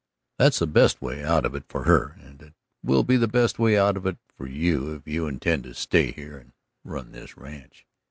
That's 0.39 0.57
the 0.57 0.65
best 0.65 0.99
way 0.99 1.23
out 1.23 1.45
of 1.45 1.53
it 1.53 1.65
for 1.69 1.83
her, 1.83 2.17
and 2.21 2.41
it 2.41 2.53
will 2.81 3.03
be 3.03 3.17
the 3.17 3.27
best 3.27 3.59
way 3.59 3.77
out 3.77 3.95
of 3.95 4.07
it 4.07 4.17
for 4.35 4.47
you 4.47 4.95
if 4.95 5.07
you 5.07 5.27
intend 5.27 5.63
to 5.65 5.75
stay 5.75 6.11
here 6.11 6.39
and 6.39 6.53
run 6.83 7.11
this 7.11 7.37
ranch." 7.37 7.85